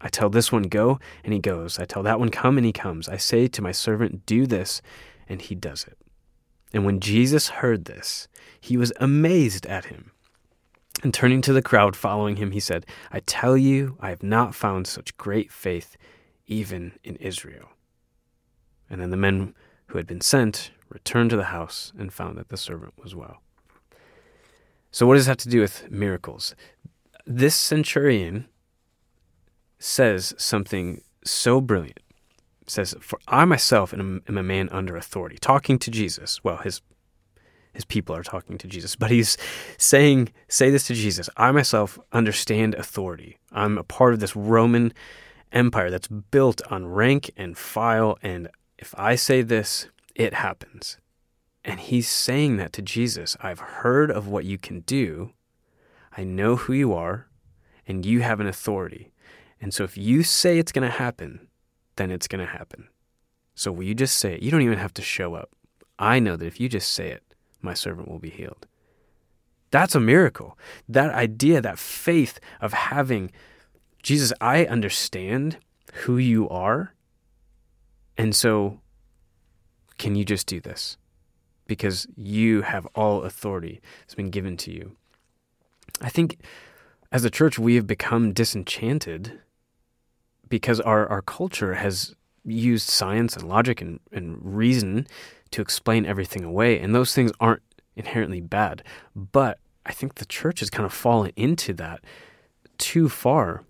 I 0.00 0.08
tell 0.08 0.30
this 0.30 0.50
one, 0.50 0.64
Go, 0.64 0.98
and 1.22 1.32
he 1.32 1.38
goes. 1.38 1.78
I 1.78 1.84
tell 1.84 2.02
that 2.02 2.18
one, 2.18 2.30
Come, 2.30 2.56
and 2.56 2.66
he 2.66 2.72
comes. 2.72 3.08
I 3.08 3.18
say 3.18 3.46
to 3.48 3.62
my 3.62 3.72
servant, 3.72 4.26
Do 4.26 4.46
this, 4.46 4.80
and 5.28 5.40
he 5.40 5.54
does 5.54 5.84
it. 5.84 5.98
And 6.72 6.84
when 6.84 7.00
Jesus 7.00 7.48
heard 7.48 7.84
this, 7.84 8.28
he 8.60 8.76
was 8.76 8.92
amazed 8.98 9.66
at 9.66 9.86
him. 9.86 10.12
And 11.02 11.12
turning 11.12 11.40
to 11.42 11.52
the 11.52 11.62
crowd 11.62 11.96
following 11.96 12.36
him, 12.36 12.52
he 12.52 12.60
said, 12.60 12.86
I 13.10 13.20
tell 13.20 13.56
you, 13.56 13.96
I 14.00 14.10
have 14.10 14.22
not 14.22 14.54
found 14.54 14.86
such 14.86 15.16
great 15.16 15.50
faith 15.50 15.96
even 16.46 16.92
in 17.02 17.16
Israel. 17.16 17.70
And 18.88 19.00
then 19.00 19.10
the 19.10 19.16
men 19.16 19.54
who 19.86 19.98
had 19.98 20.06
been 20.06 20.20
sent 20.20 20.70
returned 20.88 21.30
to 21.30 21.36
the 21.36 21.44
house 21.44 21.92
and 21.98 22.12
found 22.12 22.36
that 22.38 22.50
the 22.50 22.56
servant 22.56 22.94
was 23.02 23.14
well. 23.14 23.42
So, 24.90 25.06
what 25.06 25.14
does 25.14 25.24
that 25.24 25.32
have 25.32 25.36
to 25.38 25.48
do 25.48 25.60
with 25.60 25.90
miracles? 25.90 26.54
This 27.26 27.54
centurion 27.54 28.46
says 29.78 30.34
something 30.36 31.02
so 31.24 31.60
brilliant. 31.60 32.00
Says, 32.66 32.94
"For 33.00 33.18
I 33.26 33.44
myself 33.44 33.92
am, 33.92 34.22
am 34.28 34.38
a 34.38 34.42
man 34.42 34.68
under 34.70 34.96
authority." 34.96 35.38
Talking 35.38 35.78
to 35.78 35.90
Jesus. 35.90 36.42
Well, 36.44 36.58
his 36.58 36.80
his 37.74 37.84
people 37.86 38.14
are 38.14 38.22
talking 38.22 38.58
to 38.58 38.68
Jesus, 38.68 38.96
but 38.96 39.10
he's 39.10 39.38
saying, 39.78 40.30
"Say 40.46 40.70
this 40.70 40.86
to 40.88 40.94
Jesus. 40.94 41.30
I 41.36 41.50
myself 41.52 41.98
understand 42.12 42.74
authority. 42.74 43.38
I'm 43.50 43.78
a 43.78 43.82
part 43.82 44.12
of 44.12 44.20
this 44.20 44.36
Roman 44.36 44.92
empire 45.52 45.90
that's 45.90 46.08
built 46.08 46.60
on 46.70 46.86
rank 46.86 47.30
and 47.36 47.56
file, 47.56 48.18
and 48.22 48.48
if 48.78 48.94
I 48.98 49.14
say 49.14 49.42
this, 49.42 49.88
it 50.14 50.34
happens." 50.34 50.98
And 51.64 51.80
he's 51.80 52.08
saying 52.08 52.56
that 52.56 52.72
to 52.74 52.82
Jesus 52.82 53.36
I've 53.40 53.60
heard 53.60 54.10
of 54.10 54.26
what 54.26 54.44
you 54.44 54.58
can 54.58 54.80
do, 54.80 55.32
I 56.16 56.24
know 56.24 56.56
who 56.56 56.72
you 56.72 56.92
are, 56.92 57.28
and 57.86 58.04
you 58.04 58.20
have 58.20 58.40
an 58.40 58.46
authority. 58.46 59.12
And 59.60 59.72
so 59.72 59.84
if 59.84 59.96
you 59.96 60.22
say 60.22 60.58
it's 60.58 60.72
going 60.72 60.88
to 60.90 60.98
happen, 60.98 61.48
then 61.96 62.10
it's 62.10 62.28
going 62.28 62.44
to 62.44 62.52
happen. 62.52 62.88
So 63.54 63.70
will 63.70 63.84
you 63.84 63.94
just 63.94 64.18
say 64.18 64.34
it? 64.34 64.42
You 64.42 64.50
don't 64.50 64.62
even 64.62 64.78
have 64.78 64.94
to 64.94 65.02
show 65.02 65.34
up. 65.34 65.50
I 65.98 66.18
know 66.18 66.36
that 66.36 66.46
if 66.46 66.60
you 66.60 66.68
just 66.68 66.92
say 66.92 67.10
it, 67.10 67.22
my 67.60 67.74
servant 67.74 68.08
will 68.08 68.18
be 68.18 68.30
healed. 68.30 68.66
That's 69.70 69.94
a 69.94 70.00
miracle. 70.00 70.58
That 70.88 71.12
idea, 71.12 71.60
that 71.60 71.78
faith 71.78 72.40
of 72.60 72.72
having 72.72 73.30
Jesus, 74.02 74.32
I 74.40 74.66
understand 74.66 75.58
who 75.92 76.18
you 76.18 76.48
are. 76.48 76.94
And 78.18 78.34
so, 78.34 78.80
can 79.98 80.14
you 80.14 80.24
just 80.24 80.46
do 80.46 80.60
this? 80.60 80.96
because 81.72 82.06
you 82.16 82.60
have 82.60 82.86
all 82.94 83.22
authority 83.22 83.80
that's 84.00 84.14
been 84.14 84.28
given 84.28 84.58
to 84.58 84.70
you. 84.70 84.92
I 86.02 86.10
think 86.10 86.38
as 87.10 87.24
a 87.24 87.30
church, 87.30 87.58
we 87.58 87.76
have 87.76 87.86
become 87.86 88.34
disenchanted 88.34 89.40
because 90.52 90.80
our, 90.80 91.08
our 91.08 91.22
culture 91.22 91.76
has 91.76 92.14
used 92.44 92.86
science 92.86 93.38
and 93.38 93.48
logic 93.48 93.80
and, 93.80 94.00
and 94.12 94.38
reason 94.42 95.06
to 95.50 95.62
explain 95.62 96.04
everything 96.04 96.44
away. 96.44 96.78
And 96.78 96.94
those 96.94 97.14
things 97.14 97.32
aren't 97.40 97.62
inherently 97.96 98.42
bad. 98.42 98.82
But 99.16 99.58
I 99.86 99.92
think 99.92 100.16
the 100.16 100.26
church 100.26 100.60
has 100.60 100.68
kind 100.68 100.84
of 100.84 100.92
fallen 100.92 101.32
into 101.36 101.72
that 101.72 102.04
too 102.76 103.08
far. 103.08 103.64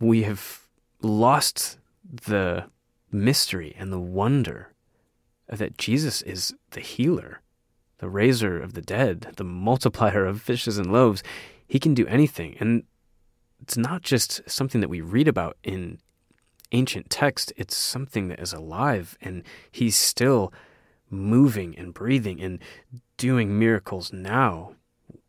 We 0.00 0.24
have 0.24 0.62
lost 1.02 1.78
the 2.02 2.64
mystery 3.12 3.76
and 3.78 3.92
the 3.92 4.00
wonder 4.00 4.72
that 5.48 5.78
Jesus 5.78 6.20
is 6.22 6.52
the 6.72 6.80
healer, 6.80 7.42
the 7.98 8.08
raiser 8.08 8.60
of 8.60 8.74
the 8.74 8.82
dead, 8.82 9.34
the 9.36 9.44
multiplier 9.44 10.26
of 10.26 10.42
fishes 10.42 10.78
and 10.78 10.92
loaves. 10.92 11.22
He 11.68 11.78
can 11.78 11.94
do 11.94 12.08
anything. 12.08 12.56
And 12.58 12.82
it's 13.62 13.76
not 13.76 14.02
just 14.02 14.40
something 14.50 14.80
that 14.80 14.90
we 14.90 15.00
read 15.00 15.28
about 15.28 15.56
in 15.62 16.00
ancient 16.72 17.10
text, 17.10 17.52
it's 17.56 17.76
something 17.76 18.28
that 18.28 18.40
is 18.40 18.52
alive 18.52 19.16
and 19.20 19.42
he's 19.70 19.96
still 19.96 20.52
moving 21.10 21.76
and 21.76 21.94
breathing 21.94 22.40
and 22.40 22.58
doing 23.16 23.58
miracles 23.58 24.12
now. 24.12 24.74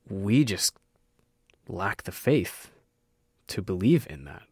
We 0.09 0.43
just 0.43 0.73
lack 1.67 2.03
the 2.03 2.11
faith 2.11 2.71
to 3.47 3.61
believe 3.61 4.07
in 4.09 4.25
that. 4.25 4.43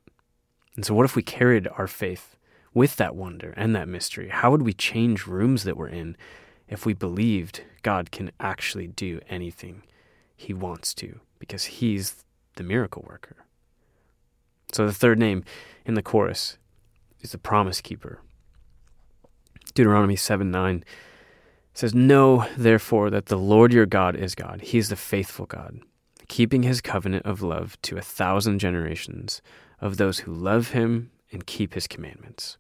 And 0.76 0.86
so, 0.86 0.94
what 0.94 1.06
if 1.06 1.16
we 1.16 1.24
carried 1.24 1.68
our 1.78 1.88
faith 1.88 2.36
with 2.74 2.96
that 2.98 3.16
wonder 3.16 3.54
and 3.58 3.76
that 3.76 3.88
mystery? 3.88 4.30
How 4.30 4.52
would 4.52 4.62
we 4.62 4.74
change 4.74 5.26
rooms 5.26 5.64
that 5.64 5.78
we're 5.78 5.88
in 5.88 6.16
if 6.68 6.86
we 6.86 6.94
believed 6.94 7.64
God 7.82 8.12
can 8.12 8.32
actually 8.40 8.88
do 8.88 9.20
anything 9.28 9.84
he 10.36 10.54
wants 10.54 10.94
to 10.96 11.20
because 11.40 11.66
he's 11.66 12.24
the 12.56 12.64
miracle 12.64 13.06
worker? 13.08 13.38
So 14.72 14.86
the 14.86 14.94
third 14.94 15.18
name 15.18 15.44
in 15.86 15.96
the 15.96 16.04
chorus 16.04 16.58
is 17.28 17.32
the 17.34 17.38
promise 17.38 17.82
keeper. 17.82 18.22
Deuteronomy 19.74 20.16
7 20.16 20.50
9 20.50 20.84
says, 21.74 21.94
Know 21.94 22.48
therefore 22.58 23.10
that 23.10 23.28
the 23.28 23.38
Lord 23.38 23.74
your 23.74 23.86
God 23.86 24.16
is 24.16 24.34
God. 24.34 24.62
He 24.62 24.78
is 24.78 24.90
the 24.90 24.96
faithful 24.96 25.46
God, 25.46 25.82
keeping 26.30 26.64
his 26.64 26.82
covenant 26.82 27.26
of 27.26 27.42
love 27.42 27.78
to 27.84 27.98
a 27.98 28.02
thousand 28.02 28.60
generations 28.60 29.42
of 29.82 29.98
those 29.98 30.20
who 30.20 30.34
love 30.34 30.70
him 30.70 31.12
and 31.32 31.46
keep 31.46 31.74
his 31.74 31.86
commandments. 31.86 32.58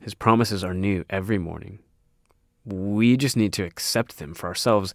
His 0.00 0.14
promises 0.14 0.62
are 0.62 0.74
new 0.74 1.04
every 1.10 1.38
morning. 1.38 1.80
We 2.64 3.16
just 3.16 3.36
need 3.36 3.52
to 3.54 3.64
accept 3.64 4.18
them 4.18 4.32
for 4.32 4.46
ourselves 4.46 4.94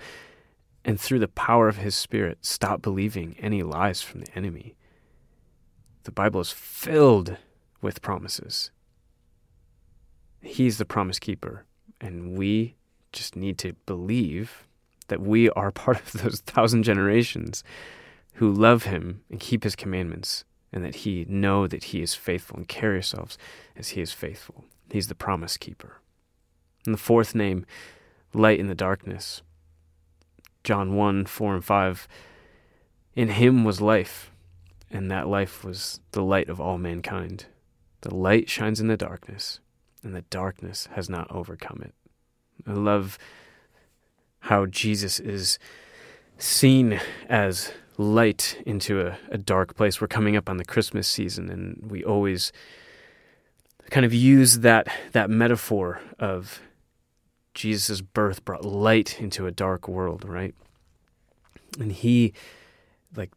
and 0.88 0.98
through 0.98 1.20
the 1.20 1.28
power 1.28 1.68
of 1.68 1.78
His 1.78 1.96
Spirit, 1.96 2.40
stop 2.46 2.82
believing 2.82 3.36
any 3.40 3.62
lies 3.62 4.02
from 4.02 4.22
the 4.22 4.32
enemy. 4.34 4.78
The 6.04 6.14
Bible 6.14 6.40
is 6.40 6.54
filled 6.54 7.36
with 7.82 8.02
promises. 8.02 8.72
He's 10.42 10.78
the 10.78 10.86
promise 10.86 11.20
keeper, 11.20 11.66
and 12.00 12.38
we 12.38 12.76
just 13.12 13.36
need 13.36 13.58
to 13.60 13.74
believe 13.86 14.68
that 15.08 15.22
we 15.22 15.50
are 15.52 15.72
part 15.86 16.00
of 16.00 16.14
those 16.14 16.42
thousand 16.42 16.84
generations 16.84 17.64
who 18.34 18.52
love 18.52 18.84
Him 18.84 19.24
and 19.30 19.40
keep 19.40 19.64
His 19.64 19.76
commandments, 19.76 20.46
and 20.72 20.84
that 20.84 20.98
He 20.98 21.26
know 21.28 21.68
that 21.68 21.86
He 21.86 22.02
is 22.02 22.16
faithful 22.16 22.58
and 22.58 22.68
carry 22.68 22.98
ourselves 22.98 23.38
as 23.76 23.90
He 23.90 24.02
is 24.02 24.12
faithful. 24.12 24.66
He's 24.92 25.08
the 25.08 25.16
promise 25.16 25.58
keeper. 25.58 26.02
And 26.86 26.94
the 26.94 27.00
fourth 27.00 27.36
name, 27.36 27.66
light 28.34 28.60
in 28.60 28.68
the 28.68 28.76
darkness. 28.76 29.42
John 30.64 30.96
1 30.96 31.26
4 31.26 31.56
and 31.56 31.66
5. 31.66 32.08
In 33.16 33.30
him 33.30 33.64
was 33.64 33.82
life, 33.82 34.32
and 34.92 35.10
that 35.10 35.28
life 35.28 35.64
was 35.64 36.00
the 36.12 36.22
light 36.22 36.50
of 36.50 36.62
all 36.62 36.78
mankind. 36.78 37.46
The 38.02 38.14
light 38.14 38.50
shines 38.50 38.80
in 38.80 38.88
the 38.88 38.96
darkness, 38.96 39.60
and 40.04 40.16
the 40.16 40.22
darkness 40.24 40.88
has 40.94 41.10
not 41.10 41.30
overcome 41.32 41.82
it. 41.84 41.94
I 42.66 42.74
love 42.74 43.18
how 44.40 44.66
Jesus 44.66 45.20
is 45.20 45.60
seen 46.38 47.00
as 47.28 47.72
light 47.98 48.62
into 48.66 49.02
a, 49.02 49.18
a, 49.30 49.38
dark 49.38 49.76
place. 49.76 50.00
We're 50.00 50.08
coming 50.08 50.36
up 50.36 50.50
on 50.50 50.58
the 50.58 50.66
Christmas 50.66 51.08
season, 51.08 51.50
and 51.50 51.90
we 51.90 52.04
always 52.04 52.52
kind 53.90 54.06
of 54.06 54.14
use 54.14 54.60
that 54.60 54.88
that 55.14 55.30
metaphor 55.30 56.02
of 56.20 56.62
Jesus' 57.54 58.02
birth 58.02 58.46
brought 58.46 58.64
light 58.64 59.20
into 59.20 59.48
a 59.48 59.52
dark 59.52 59.88
world, 59.88 60.26
right? 60.26 60.54
And 61.80 61.92
he, 61.92 62.34
like 63.16 63.32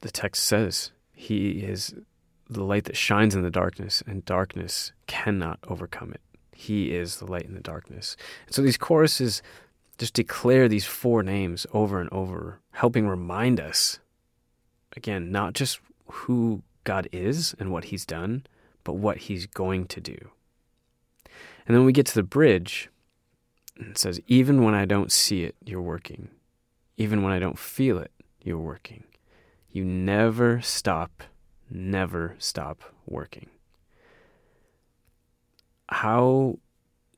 the 0.00 0.10
text 0.10 0.44
says, 0.44 0.92
he 1.12 1.60
is 1.60 1.94
the 2.48 2.64
light 2.64 2.84
that 2.84 2.96
shines 2.96 3.34
in 3.34 3.42
the 3.42 3.50
darkness, 3.50 4.02
and 4.06 4.24
darkness 4.24 4.92
cannot 5.06 5.58
overcome 5.68 6.12
it. 6.12 6.20
He 6.52 6.94
is 6.94 7.16
the 7.16 7.26
light 7.26 7.44
in 7.44 7.54
the 7.54 7.60
darkness. 7.60 8.16
And 8.46 8.54
so 8.54 8.62
these 8.62 8.78
choruses 8.78 9.42
just 9.98 10.14
declare 10.14 10.68
these 10.68 10.84
four 10.84 11.22
names 11.22 11.66
over 11.72 12.00
and 12.00 12.10
over, 12.12 12.60
helping 12.72 13.08
remind 13.08 13.60
us, 13.60 13.98
again, 14.96 15.30
not 15.30 15.54
just 15.54 15.80
who 16.06 16.62
God 16.84 17.08
is 17.12 17.54
and 17.58 17.72
what 17.72 17.84
He's 17.84 18.06
done, 18.06 18.46
but 18.84 18.94
what 18.94 19.18
He's 19.18 19.46
going 19.46 19.86
to 19.88 20.00
do. 20.00 20.16
And 21.66 21.76
then 21.76 21.84
we 21.84 21.92
get 21.92 22.06
to 22.06 22.14
the 22.14 22.22
bridge, 22.22 22.88
and 23.76 23.90
it 23.90 23.98
says, 23.98 24.20
Even 24.26 24.62
when 24.62 24.74
I 24.74 24.84
don't 24.84 25.10
see 25.10 25.42
it, 25.42 25.56
you're 25.64 25.82
working. 25.82 26.28
Even 26.96 27.22
when 27.22 27.32
I 27.32 27.38
don't 27.38 27.58
feel 27.58 27.98
it, 27.98 28.12
you're 28.42 28.58
working. 28.58 29.04
You 29.70 29.84
never 29.84 30.60
stop, 30.60 31.22
never 31.70 32.36
stop 32.38 32.82
working. 33.06 33.48
How 35.88 36.58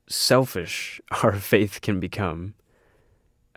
selfish 0.06 1.00
our 1.22 1.34
faith 1.34 1.80
can 1.80 2.00
become 2.00 2.54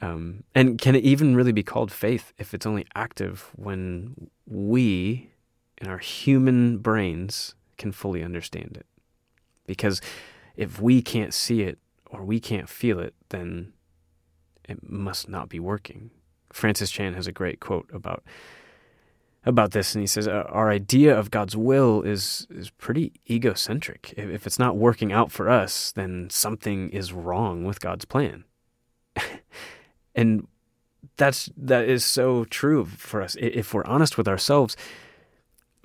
um, 0.01 0.43
and 0.55 0.79
can 0.79 0.95
it 0.95 1.03
even 1.03 1.35
really 1.35 1.51
be 1.51 1.63
called 1.63 1.91
faith 1.91 2.33
if 2.37 2.53
it's 2.53 2.65
only 2.65 2.85
active 2.95 3.51
when 3.55 4.29
we, 4.47 5.29
in 5.77 5.87
our 5.87 5.99
human 5.99 6.79
brains, 6.79 7.53
can 7.77 7.91
fully 7.91 8.23
understand 8.23 8.77
it? 8.77 8.87
Because 9.67 10.01
if 10.57 10.81
we 10.81 11.01
can't 11.01 11.33
see 11.33 11.61
it 11.61 11.77
or 12.09 12.23
we 12.23 12.39
can't 12.39 12.67
feel 12.67 12.99
it, 12.99 13.13
then 13.29 13.73
it 14.67 14.89
must 14.89 15.29
not 15.29 15.49
be 15.49 15.59
working. 15.59 16.09
Francis 16.51 16.89
Chan 16.89 17.13
has 17.13 17.27
a 17.27 17.31
great 17.31 17.59
quote 17.59 17.89
about 17.93 18.23
about 19.43 19.71
this, 19.71 19.95
and 19.95 20.01
he 20.01 20.07
says 20.07 20.27
uh, 20.27 20.43
our 20.49 20.69
idea 20.69 21.17
of 21.17 21.31
God's 21.31 21.57
will 21.57 22.01
is 22.03 22.45
is 22.49 22.69
pretty 22.69 23.13
egocentric. 23.29 24.13
If, 24.15 24.29
if 24.29 24.47
it's 24.47 24.59
not 24.59 24.77
working 24.77 25.11
out 25.11 25.31
for 25.31 25.49
us, 25.49 25.91
then 25.91 26.29
something 26.29 26.89
is 26.89 27.13
wrong 27.13 27.63
with 27.63 27.79
God's 27.79 28.05
plan. 28.05 28.45
And 30.15 30.47
that's 31.17 31.49
that 31.57 31.87
is 31.87 32.03
so 32.03 32.45
true 32.45 32.85
for 32.85 33.21
us. 33.21 33.35
If 33.39 33.73
we're 33.73 33.85
honest 33.85 34.17
with 34.17 34.27
ourselves, 34.27 34.75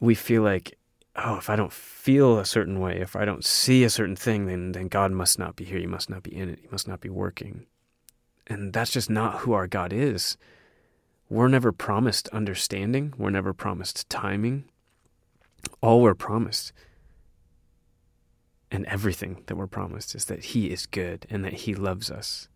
we 0.00 0.14
feel 0.14 0.42
like, 0.42 0.78
oh, 1.14 1.37
if 1.37 1.48
I 1.48 1.57
don't 1.57 1.72
feel 1.72 2.38
a 2.38 2.44
certain 2.44 2.80
way, 2.80 2.98
if 3.00 3.16
I 3.16 3.24
don't 3.24 3.44
see 3.44 3.85
a 3.85 3.90
certain 3.90 4.16
thing, 4.16 4.46
then 4.46 4.72
then 4.72 4.88
God 4.88 5.12
must 5.12 5.38
not 5.38 5.57
be 5.57 5.64
here. 5.64 5.78
He 5.78 5.87
must 5.87 6.11
not 6.11 6.22
be 6.22 6.35
in 6.35 6.48
it. 6.48 6.59
He 6.61 6.68
must 6.70 6.88
not 6.88 7.00
be 7.00 7.09
working. 7.09 7.66
And 8.46 8.72
that's 8.72 8.92
just 8.92 9.11
not 9.11 9.40
who 9.40 9.52
our 9.52 9.66
God 9.66 9.92
is. 9.92 10.37
We're 11.28 11.48
never 11.48 11.72
promised 11.72 12.28
understanding. 12.28 13.14
We're 13.18 13.30
never 13.30 13.52
promised 13.52 14.08
timing. 14.08 14.64
All 15.80 16.00
we're 16.00 16.14
promised 16.14 16.72
and 18.70 18.84
everything 18.86 19.42
that 19.46 19.56
we're 19.56 19.66
promised 19.66 20.14
is 20.14 20.26
that 20.26 20.44
He 20.46 20.70
is 20.70 20.86
good 20.86 21.26
and 21.30 21.44
that 21.44 21.52
He 21.52 21.74
loves 21.74 22.10
us 22.10 22.48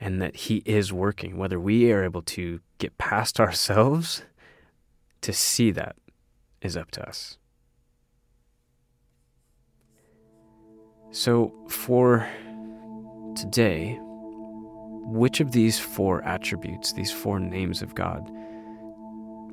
and 0.00 0.20
that 0.20 0.34
He 0.34 0.62
is 0.64 0.92
working. 0.92 1.36
Whether 1.36 1.60
we 1.60 1.92
are 1.92 2.04
able 2.04 2.22
to 2.22 2.60
get 2.78 2.98
past 2.98 3.38
ourselves 3.40 4.22
to 5.20 5.32
see 5.32 5.70
that 5.72 5.96
is 6.62 6.76
up 6.76 6.90
to 6.92 7.06
us. 7.06 7.36
So, 11.12 11.52
for 11.68 12.28
today, 13.34 13.98
which 15.10 15.40
of 15.40 15.52
these 15.52 15.78
four 15.78 16.22
attributes, 16.24 16.92
these 16.92 17.10
four 17.12 17.40
names 17.40 17.82
of 17.82 17.94
God, 17.94 18.30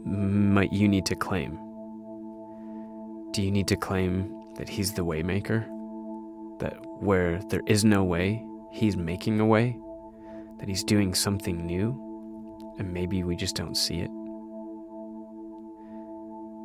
might 0.05 0.71
you 0.71 0.87
need 0.87 1.05
to 1.07 1.15
claim? 1.15 1.59
Do 3.31 3.41
you 3.41 3.51
need 3.51 3.67
to 3.67 3.75
claim 3.75 4.33
that 4.55 4.69
He's 4.69 4.93
the 4.93 5.05
waymaker? 5.05 5.65
That 6.59 6.77
where 6.99 7.39
there 7.49 7.63
is 7.67 7.83
no 7.83 8.03
way, 8.03 8.45
He's 8.71 8.95
making 8.95 9.39
a 9.39 9.45
way? 9.45 9.77
that 10.59 10.67
He's 10.67 10.83
doing 10.83 11.13
something 11.13 11.65
new, 11.65 12.75
and 12.79 12.91
maybe 12.91 13.23
we 13.23 13.35
just 13.35 13.55
don't 13.55 13.75
see 13.75 13.99
it. 13.99 14.11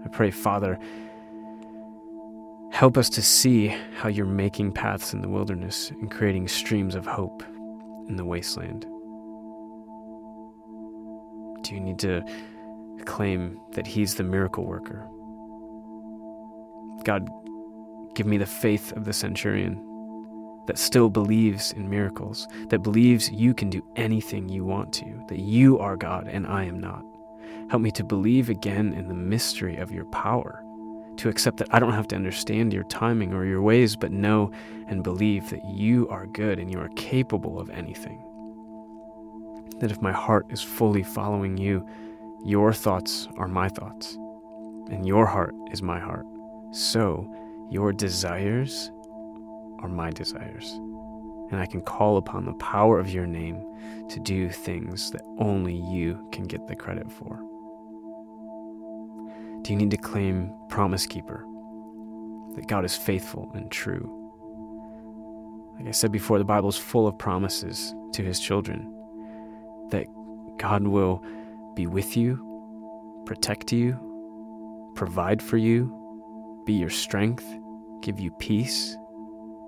I 0.04 0.08
pray, 0.08 0.30
Father, 0.30 0.78
help 2.72 2.96
us 2.96 3.08
to 3.10 3.22
see 3.22 3.68
how 3.96 4.08
you're 4.08 4.26
making 4.26 4.72
paths 4.72 5.12
in 5.12 5.20
the 5.20 5.28
wilderness 5.28 5.90
and 5.90 6.10
creating 6.10 6.48
streams 6.48 6.94
of 6.94 7.06
hope 7.06 7.42
in 8.08 8.16
the 8.16 8.24
wasteland. 8.24 8.82
Do 11.62 11.74
you 11.74 11.80
need 11.80 11.98
to 12.00 12.22
claim 13.04 13.58
that 13.72 13.86
He's 13.86 14.14
the 14.14 14.24
miracle 14.24 14.64
worker? 14.64 15.06
God, 17.04 17.28
give 18.14 18.26
me 18.26 18.36
the 18.36 18.46
faith 18.46 18.92
of 18.92 19.04
the 19.04 19.12
centurion 19.12 19.88
that 20.66 20.78
still 20.78 21.10
believes 21.10 21.72
in 21.72 21.88
miracles, 21.88 22.46
that 22.68 22.80
believes 22.80 23.30
you 23.30 23.52
can 23.54 23.68
do 23.68 23.82
anything 23.96 24.48
you 24.48 24.64
want 24.64 24.92
to, 24.92 25.24
that 25.28 25.40
you 25.40 25.78
are 25.78 25.96
God 25.96 26.28
and 26.28 26.46
I 26.46 26.64
am 26.64 26.78
not. 26.78 27.04
Help 27.68 27.82
me 27.82 27.90
to 27.92 28.04
believe 28.04 28.48
again 28.48 28.92
in 28.92 29.08
the 29.08 29.14
mystery 29.14 29.76
of 29.76 29.90
your 29.90 30.04
power, 30.06 30.62
to 31.16 31.28
accept 31.28 31.58
that 31.58 31.72
I 31.74 31.78
don't 31.78 31.92
have 31.92 32.08
to 32.08 32.16
understand 32.16 32.72
your 32.72 32.84
timing 32.84 33.32
or 33.32 33.44
your 33.44 33.62
ways, 33.62 33.96
but 33.96 34.12
know 34.12 34.50
and 34.88 35.02
believe 35.02 35.50
that 35.50 35.64
you 35.64 36.08
are 36.08 36.26
good 36.26 36.58
and 36.58 36.70
you 36.70 36.78
are 36.80 36.88
capable 36.96 37.60
of 37.60 37.70
anything. 37.70 38.20
That 39.80 39.90
if 39.90 40.00
my 40.00 40.12
heart 40.12 40.46
is 40.50 40.62
fully 40.62 41.02
following 41.02 41.56
you, 41.56 41.86
your 42.44 42.72
thoughts 42.72 43.28
are 43.36 43.48
my 43.48 43.68
thoughts, 43.68 44.14
and 44.90 45.06
your 45.06 45.26
heart 45.26 45.54
is 45.70 45.82
my 45.82 46.00
heart. 46.00 46.26
So, 46.72 47.32
your 47.70 47.92
desires 47.92 48.90
are 49.80 49.88
my 49.88 50.10
desires. 50.10 50.72
And 51.50 51.60
I 51.60 51.66
can 51.66 51.82
call 51.82 52.16
upon 52.16 52.46
the 52.46 52.54
power 52.54 52.98
of 52.98 53.10
your 53.10 53.26
name 53.26 53.62
to 54.08 54.20
do 54.20 54.48
things 54.48 55.10
that 55.10 55.22
only 55.38 55.74
you 55.74 56.28
can 56.32 56.44
get 56.44 56.66
the 56.66 56.74
credit 56.74 57.10
for. 57.12 57.51
Do 59.62 59.72
you 59.72 59.76
need 59.76 59.92
to 59.92 59.96
claim 59.96 60.52
Promise 60.68 61.06
Keeper? 61.06 61.44
That 62.56 62.66
God 62.66 62.84
is 62.84 62.96
faithful 62.96 63.50
and 63.54 63.70
true. 63.70 64.18
Like 65.78 65.86
I 65.86 65.92
said 65.92 66.10
before, 66.10 66.38
the 66.38 66.44
Bible 66.44 66.68
is 66.68 66.76
full 66.76 67.06
of 67.06 67.16
promises 67.16 67.94
to 68.12 68.22
his 68.22 68.40
children 68.40 68.92
that 69.90 70.06
God 70.58 70.86
will 70.86 71.24
be 71.74 71.86
with 71.86 72.16
you, 72.16 73.22
protect 73.24 73.72
you, 73.72 73.98
provide 74.96 75.40
for 75.40 75.56
you, 75.56 76.62
be 76.66 76.72
your 76.72 76.90
strength, 76.90 77.44
give 78.00 78.18
you 78.18 78.32
peace, 78.32 78.96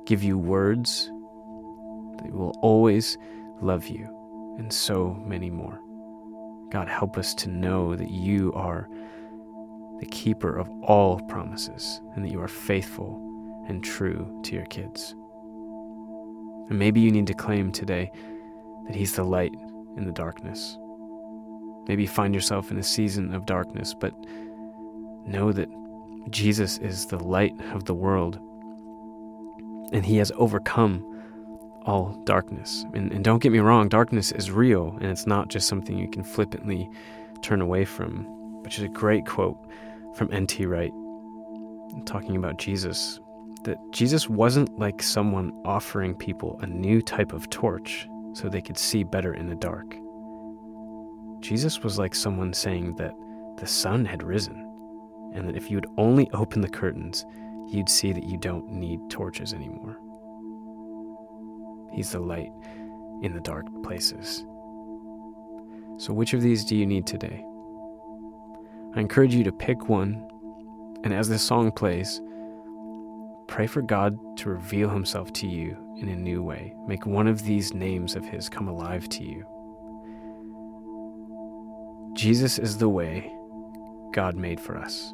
give 0.07 0.25
you 0.25 0.37
words. 0.37 1.11
They 2.23 2.31
will 2.31 2.59
always 2.63 3.17
love 3.61 3.87
you, 3.87 4.07
and 4.59 4.73
so 4.73 5.17
many 5.25 5.51
more. 5.51 5.81
God, 6.71 6.89
help 6.89 7.17
us 7.17 7.35
to 7.37 7.49
know 7.49 7.95
that 7.95 8.11
you 8.11 8.53
are 8.55 8.89
the 10.01 10.07
keeper 10.07 10.57
of 10.57 10.69
all 10.83 11.21
promises 11.29 12.01
and 12.15 12.25
that 12.25 12.31
you 12.31 12.41
are 12.41 12.49
faithful 12.49 13.21
and 13.69 13.83
true 13.83 14.41
to 14.45 14.55
your 14.55 14.67
kids. 14.67 15.15
And 16.69 16.79
maybe 16.79 17.01
you 17.01 17.11
need 17.11 17.27
to 17.29 17.35
claim 17.35 17.73
today 17.73 18.11
that 18.87 18.97
He's 18.97 19.17
the 19.17 19.25
light 19.25 19.55
in 19.97 20.05
the 20.05 20.13
darkness. 20.13 20.79
Maybe 21.87 22.03
you 22.03 22.09
find 22.09 22.35
yourself 22.35 22.71
in 22.71 22.79
a 22.79 22.83
season 22.83 23.35
of 23.35 23.47
darkness, 23.47 23.95
but 23.95 24.15
know 25.27 25.53
that 25.53 25.69
Jesus 26.31 26.79
is 26.79 27.07
the 27.07 27.23
light 27.23 27.55
of 27.73 27.85
the 27.85 27.95
world 27.95 28.39
and 29.93 30.05
he 30.05 30.17
has 30.17 30.33
overcome 30.37 31.05
all 31.87 32.21
darkness. 32.25 32.85
And, 32.95 33.13
and, 33.13 33.23
don't 33.23 33.43
get 33.43 33.53
me 33.53 33.59
wrong, 33.59 33.89
darkness 33.89 34.33
is 34.33 34.51
real, 34.51 34.97
and 35.01 35.11
it's 35.11 35.27
not 35.27 35.49
just 35.49 35.69
something 35.69 35.99
you 35.99 36.09
can 36.09 36.25
flippantly 36.25 36.91
turn 37.43 37.61
away 37.61 37.85
from, 37.85 38.27
which 38.65 38.79
is 38.79 38.85
a 38.85 38.89
great 38.89 39.27
quote 39.27 39.59
from 40.17 40.33
N.T. 40.33 40.67
Wright 40.67 40.93
talking 42.07 42.37
about 42.37 42.59
Jesus. 42.59 43.21
That 43.65 43.79
Jesus 43.93 44.29
wasn't 44.29 44.79
like 44.79 45.03
someone 45.03 45.53
offering 45.65 46.15
people 46.15 46.59
a 46.63 46.67
new 46.67 47.01
type 47.01 47.33
of 47.33 47.49
torch 47.51 48.09
so 48.33 48.49
they 48.49 48.61
could 48.61 48.77
see 48.77 49.05
better 49.05 49.35
in 49.35 49.47
the 49.47 49.55
dark. 49.55 49.97
Jesus 51.41 51.83
was 51.83 51.99
like 51.99 52.15
someone 52.15 52.53
saying 52.53 52.97
that 52.97 53.13
the 53.59 53.67
sun 53.67 54.05
had 54.05 54.23
risen, 54.23 54.57
and 55.35 55.49
that 55.49 55.57
if 55.57 55.71
you 55.71 55.77
would 55.77 55.87
only 55.97 56.29
open 56.33 56.61
the 56.61 56.69
curtains, 56.69 57.25
you'd 57.69 57.89
see 57.89 58.13
that 58.13 58.25
you 58.25 58.37
don't 58.39 58.69
need 58.71 58.99
torches 59.09 59.53
anymore. 59.55 59.99
He's 61.93 62.11
the 62.11 62.21
light 62.21 62.51
in 63.23 63.33
the 63.33 63.41
dark 63.41 63.67
places. 63.83 64.45
So, 65.97 66.13
which 66.13 66.35
of 66.35 66.43
these 66.43 66.65
do 66.65 66.77
you 66.77 66.87
need 66.87 67.07
today? 67.07 67.45
I 68.97 69.01
encourage 69.01 69.35
you 69.35 69.43
to 69.43 69.51
pick 69.51 69.89
one, 69.89 70.25
and 71.03 71.13
as 71.13 71.29
this 71.29 71.43
song 71.43 71.73
plays, 71.73 72.21
pray 73.49 73.67
for 73.67 73.83
God 73.83 74.17
to 74.39 74.51
reveal 74.51 74.89
Himself 74.89 75.33
to 75.35 75.49
you 75.49 75.77
in 75.99 76.09
a 76.09 76.17
new 76.17 76.45
way. 76.45 76.75
Make 76.87 77.05
one 77.05 77.27
of 77.27 77.43
these 77.43 77.75
names 77.75 78.15
of 78.15 78.25
His 78.25 78.49
come 78.49 78.69
alive 78.69 79.09
to 79.09 79.25
you. 79.25 79.45
Jesus 82.15 82.61
is 82.61 82.79
the 82.79 82.89
way 82.89 83.33
God 84.13 84.37
made 84.37 84.61
for 84.61 84.79
us. 84.79 85.13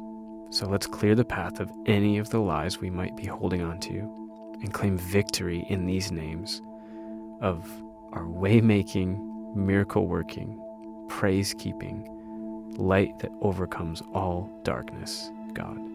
So 0.51 0.67
let's 0.67 0.85
clear 0.85 1.15
the 1.15 1.25
path 1.25 1.59
of 1.59 1.71
any 1.87 2.19
of 2.19 2.29
the 2.29 2.39
lies 2.39 2.79
we 2.79 2.91
might 2.91 3.17
be 3.17 3.25
holding 3.25 3.63
on 3.63 3.79
to 3.79 3.99
and 4.61 4.71
claim 4.71 4.95
victory 4.95 5.65
in 5.69 5.87
these 5.87 6.11
names 6.11 6.61
of 7.41 7.67
our 8.13 8.29
way 8.29 8.61
making, 8.61 9.55
miracle 9.55 10.07
working, 10.07 10.59
praise 11.09 11.55
keeping, 11.57 12.07
light 12.79 13.19
that 13.19 13.31
overcomes 13.41 14.01
all 14.13 14.49
darkness, 14.63 15.31
God. 15.53 15.90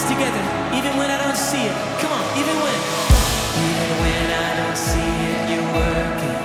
this 0.00 0.10
together, 0.10 0.42
even 0.76 0.96
when 0.96 1.10
I 1.10 1.18
don't 1.22 1.36
see 1.36 1.64
it. 1.66 1.76
Come 2.00 2.12
on, 2.12 2.24
even 2.38 2.56
when. 2.64 2.80
Even 3.68 3.90
when 4.02 4.26
I 4.32 4.48
don't 4.60 4.76
see 4.76 5.12
it, 5.28 5.40
you're 5.50 5.70
working. 5.76 6.38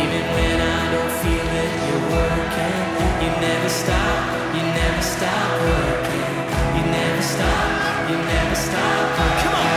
Even 0.00 0.24
when 0.34 0.56
I 0.60 0.82
don't 0.92 1.12
feel 1.22 1.48
it, 1.64 1.72
you're 1.86 2.06
working. 2.12 2.76
You 3.22 3.30
never 3.40 3.68
stop, 3.68 4.20
you 4.56 4.62
never 4.62 5.02
stop 5.02 5.50
working. 5.64 6.32
You 6.76 6.84
never 6.90 7.22
stop, 7.22 8.10
you 8.10 8.16
never 8.16 8.54
stop. 8.54 9.18
Working. 9.18 9.42
Come 9.42 9.54
on. 9.54 9.73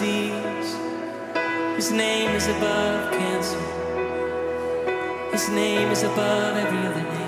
Disease. 0.00 0.76
His 1.76 1.92
name 1.92 2.30
is 2.30 2.46
above 2.46 3.12
cancer. 3.12 3.60
His 5.30 5.48
name 5.50 5.90
is 5.90 6.02
above 6.02 6.56
every 6.56 6.78
other 6.88 7.02
name. 7.02 7.19